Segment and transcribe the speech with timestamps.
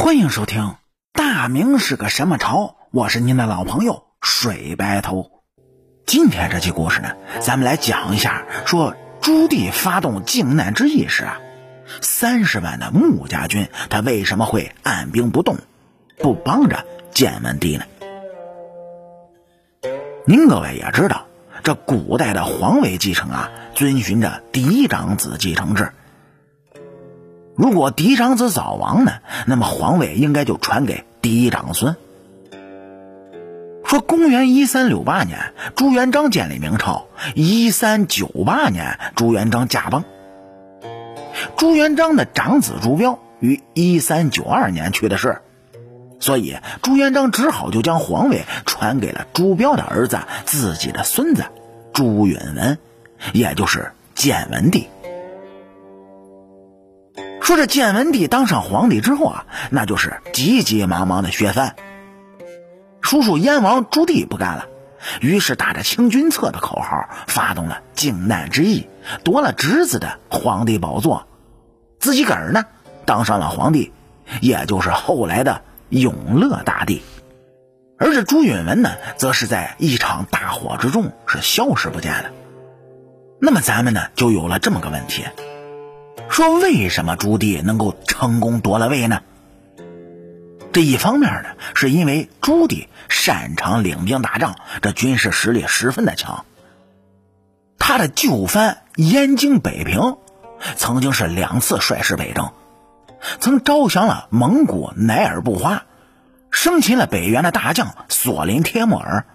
[0.00, 0.62] 欢迎收听
[1.12, 2.56] 《大明是个什么朝》，
[2.90, 5.30] 我是您的老朋友水白头。
[6.06, 11.38] 今天这期故事呢，咱们来讲一下，说朱棣发动靖难之役时啊，
[12.00, 15.58] 三十万的穆家军他为什么会按兵不动，
[16.16, 17.84] 不帮着建文帝呢？
[20.24, 21.26] 您各位也知道，
[21.62, 25.92] 这古代的皇位继承啊，遵循着嫡长子继承制。
[27.60, 31.94] 如果嫡长子早亡呢，那么皇位应该就传给嫡长孙。
[33.84, 40.04] 说公元一三六八年，朱元璋建立明朝；一三九八年，朱元璋驾崩。
[41.58, 45.42] 朱元璋的长子朱标于一三九二年去的世，
[46.18, 51.44] 所以朱元璋只好就将皇位传给了朱标的儿子，自己的孙子
[51.92, 52.78] 朱允文，
[53.34, 54.88] 也就是建文帝。
[57.50, 61.74] 说这建文帝当上皇帝之后啊，那就是急急忙忙的削藩。
[63.00, 64.68] 叔叔燕王朱棣不干了，
[65.20, 68.88] 于是打着清君侧的口号，发动了靖难之役，
[69.24, 71.26] 夺了侄子的皇帝宝座，
[71.98, 72.66] 自己个儿呢
[73.04, 73.92] 当上了皇帝，
[74.40, 77.02] 也就是后来的永乐大帝。
[77.98, 82.30] 而这朱允文呢，则是在一场大火之中是消失不见了。
[83.40, 85.24] 那么咱们呢，就有了这么个问题。
[86.28, 89.22] 说为什么朱棣能够成功夺了位呢？
[90.72, 96.44] 这一方面呢，是因为朱棣擅长领兵打仗，这军事实力十分的强。
[97.78, 100.16] 他的旧藩燕京、北平，
[100.76, 102.52] 曾经是两次率师北征，
[103.40, 105.82] 曾招降了蒙古乃尔不花，
[106.50, 109.26] 生擒了北元的大将索林帖木儿，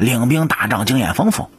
[0.00, 1.50] 领兵打仗经验丰富。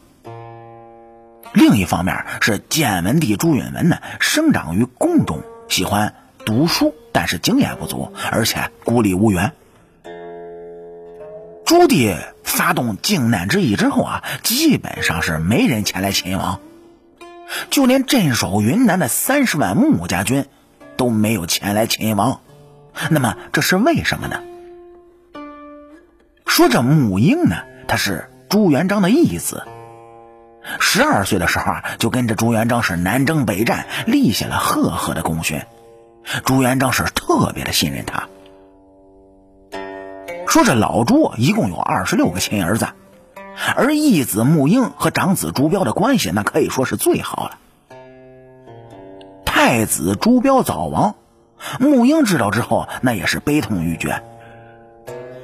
[1.52, 9.52] 另一方面是建文帝朱允文呢，生长于宫中，喜欢读书，但是经验不足，而且孤立无援。
[11.64, 16.60] 朱棣发动靖难之役之后啊，基本上是没人前来勤王，
[17.70, 20.46] 就连镇守云南的三十万穆家军
[20.96, 22.40] 都没有前来勤王。
[23.10, 24.42] 那么这是为什么呢？
[26.46, 27.56] 说这穆英呢，
[27.86, 29.64] 他是朱元璋的义子。
[30.80, 35.62] 十二岁的时候啊，就跟着朱元璋是南征北战，立下了赫赫的功勋。
[36.44, 38.28] 朱元璋是特别的信任他。
[40.46, 42.88] 说这老朱一共有二十六个亲儿子，
[43.76, 47.58] 而义子穆英和长子朱标的关系那可以说是最好了。
[49.44, 51.16] 太子朱标早亡，
[51.80, 54.22] 穆英知道之后那也是悲痛欲绝。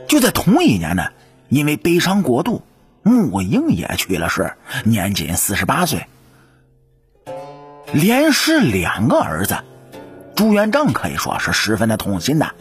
[0.06, 1.08] 就在同一年呢，
[1.48, 2.62] 因为悲伤过度。
[3.04, 4.54] 穆英也去了世，
[4.84, 6.06] 年仅四十八岁。
[7.92, 9.58] 连失两个儿子，
[10.34, 12.54] 朱元璋可以说是十分的痛心的。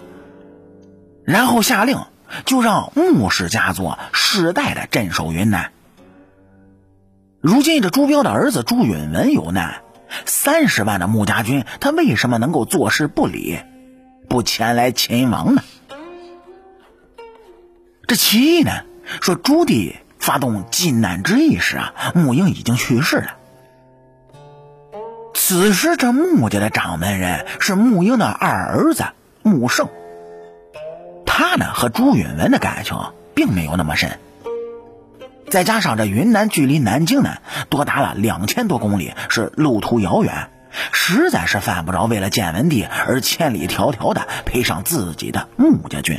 [1.23, 1.97] 然后下令，
[2.45, 5.71] 就让穆氏家族世代的镇守云南。
[7.39, 9.81] 如今这朱标的儿子朱允文有难，
[10.25, 13.59] 三十万的穆家军，他为什么能够坐视不理，
[14.27, 15.63] 不前来擒王呢？
[18.07, 18.83] 这其一呢，
[19.21, 19.95] 说朱棣。
[20.23, 23.35] 发动靖难之役时啊，穆英已经去世了。
[25.33, 29.03] 此时这穆家的掌门人是穆英的二儿子
[29.41, 29.89] 穆胜，
[31.25, 32.97] 他呢和朱允文的感情
[33.35, 34.17] 并没有那么深。
[35.49, 40.49] 再加上这云南距离南京呢多达了两千多公里，是路途遥远，
[40.93, 46.17] 实在是犯不着为了建文帝而千里迢迢的陪上自己的穆家军。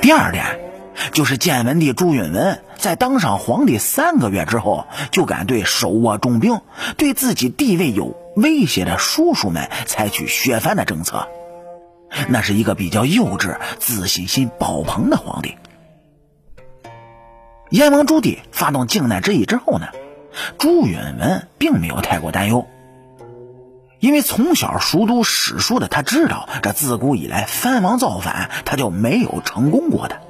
[0.00, 0.72] 第二点。
[1.12, 6.60] 就是建文帝朱允文在当上皇帝三个月之后，就敢对手握重兵、
[6.96, 11.28] 对自己地位有威胁的叔叔们采取削藩的政策，
[12.28, 15.56] 那是一个比较幼稚、自信心爆棚的皇帝。
[17.70, 19.88] 燕王朱棣发动靖难之役之后呢，
[20.58, 22.66] 朱允文并没有太过担忧，
[23.98, 30.20] 因为从小熟读史书的他知道，这自古以来藩王造反，他就没有成功过的。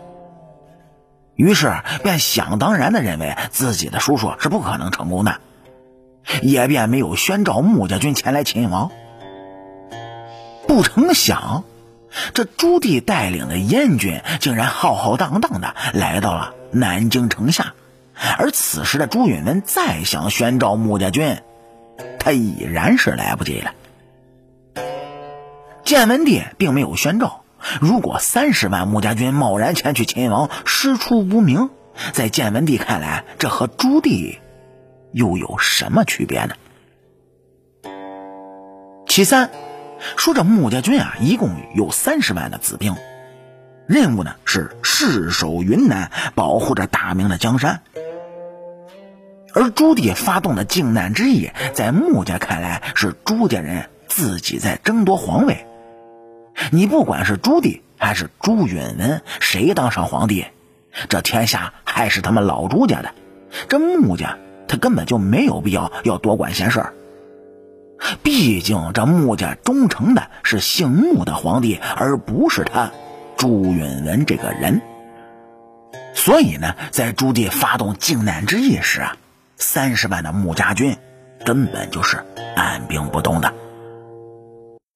[1.37, 5.41] 于是便想当然的认为自己的叔叔是不可能成功的，
[6.43, 8.91] 也便没有宣召穆家军前来勤王。
[10.67, 11.65] 不成想，
[12.33, 17.75] 这朱棣带领的燕军竟然浩浩荡荡的来到了南京城下，
[18.39, 21.39] 而此时的朱允炆再想宣召穆家军，
[22.19, 23.73] 他已然是来不及了。
[25.85, 27.44] 建文帝并没有宣召。
[27.81, 31.71] 如果三十万穆家军贸然前去秦王，师出无名，
[32.13, 34.39] 在建文帝看来，这和朱棣
[35.13, 36.55] 又有什么区别呢？
[39.07, 39.51] 其三，
[40.17, 42.97] 说这穆家军啊，一共有三十万的子兵，
[43.87, 47.83] 任务呢是誓守云南，保护着大明的江山。
[49.55, 55.65] 而朱棣发动的靖难之役，在穆家看来是朱家人自己在争夺皇位。
[56.71, 60.47] 你不管是朱棣还是朱允文，谁当上皇帝，
[61.09, 63.15] 这天下还是他们老朱家的。
[63.69, 66.95] 这穆家他根本就没有必要要多管闲事儿。
[68.23, 72.91] 毕竟这穆家忠诚的是姓穆的皇帝，而不是他
[73.37, 74.83] 朱允文这个人。
[76.15, 79.17] 所以呢，在朱棣发动靖难之役时啊。
[79.57, 80.97] 三十万的穆家军
[81.45, 82.25] 根本就是
[82.57, 83.55] 按兵不动的。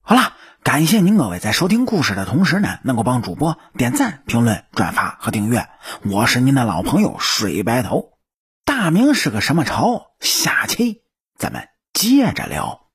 [0.03, 0.33] 好了，
[0.69, 5.67] 感谢您各位在收听故事的同时呢，能够帮主播点赞、评论、转发和订阅。
[6.05, 8.11] 我是您的老朋友水白头。
[8.67, 10.09] 大明是个什么朝？
[10.21, 11.01] 下期
[11.39, 12.88] 咱们接着聊。